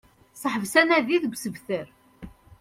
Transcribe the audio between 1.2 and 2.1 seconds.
deg usebter